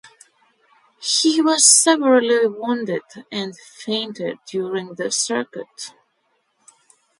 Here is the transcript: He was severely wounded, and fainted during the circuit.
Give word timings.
He 0.99 1.43
was 1.43 1.63
severely 1.69 2.47
wounded, 2.47 3.03
and 3.31 3.55
fainted 3.55 4.39
during 4.47 4.95
the 4.95 5.11
circuit. 5.11 5.93